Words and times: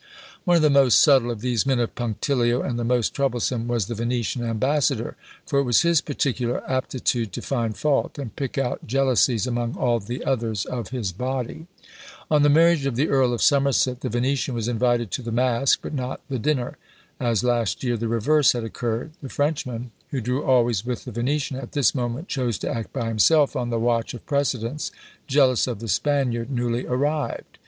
One 0.45 0.55
of 0.55 0.63
the 0.63 0.71
most 0.71 0.99
subtle 0.99 1.29
of 1.29 1.41
these 1.41 1.63
men 1.63 1.77
of 1.79 1.93
punctilio, 1.93 2.63
and 2.63 2.79
the 2.79 2.83
most 2.83 3.13
troublesome, 3.13 3.67
was 3.67 3.85
the 3.85 3.93
Venetian 3.93 4.43
ambassador; 4.43 5.15
for 5.45 5.59
it 5.59 5.63
was 5.63 5.83
his 5.83 6.01
particular 6.01 6.67
aptitude 6.67 7.31
to 7.33 7.41
find 7.43 7.77
fault, 7.77 8.17
and 8.17 8.35
pick 8.35 8.57
out 8.57 8.87
jealousies 8.87 9.45
among 9.45 9.77
all 9.77 9.99
the 9.99 10.23
others 10.25 10.65
of 10.65 10.87
his 10.87 11.11
body. 11.11 11.67
On 12.31 12.41
the 12.41 12.49
marriage 12.49 12.87
of 12.87 12.95
the 12.95 13.09
Earl 13.09 13.31
of 13.31 13.43
Somerset, 13.43 14.01
the 14.01 14.09
Venetian 14.09 14.55
was 14.55 14.67
invited 14.67 15.11
to 15.11 15.21
the 15.21 15.31
masque, 15.31 15.77
but 15.83 15.93
not 15.93 16.19
the 16.29 16.39
dinner, 16.39 16.77
as 17.19 17.43
last 17.43 17.83
year 17.83 17.95
the 17.95 18.07
reverse 18.07 18.53
had 18.53 18.63
occurred. 18.63 19.11
The 19.21 19.29
Frenchman, 19.29 19.91
who 20.09 20.19
drew 20.19 20.43
always 20.43 20.83
with 20.83 21.05
the 21.05 21.11
Venetian, 21.11 21.57
at 21.57 21.73
this 21.73 21.93
moment 21.93 22.27
chose 22.27 22.57
to 22.57 22.73
act 22.75 22.91
by 22.91 23.07
himself 23.07 23.55
on 23.55 23.69
the 23.69 23.77
watch 23.77 24.15
of 24.15 24.25
precedence, 24.25 24.89
jealous 25.27 25.67
of 25.67 25.77
the 25.77 25.87
Spaniard 25.87 26.49
newly 26.49 26.87
arrived. 26.87 27.59